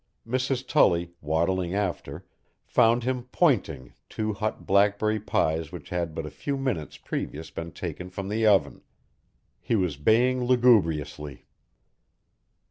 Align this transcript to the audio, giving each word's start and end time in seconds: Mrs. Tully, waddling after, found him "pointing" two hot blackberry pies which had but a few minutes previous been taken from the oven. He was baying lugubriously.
Mrs. 0.27 0.67
Tully, 0.67 1.13
waddling 1.21 1.75
after, 1.75 2.25
found 2.65 3.03
him 3.03 3.25
"pointing" 3.25 3.93
two 4.09 4.33
hot 4.33 4.65
blackberry 4.65 5.19
pies 5.19 5.71
which 5.71 5.89
had 5.89 6.15
but 6.15 6.25
a 6.25 6.31
few 6.31 6.57
minutes 6.57 6.97
previous 6.97 7.51
been 7.51 7.71
taken 7.71 8.09
from 8.09 8.27
the 8.27 8.43
oven. 8.47 8.81
He 9.61 9.75
was 9.75 9.97
baying 9.97 10.43
lugubriously. 10.43 11.45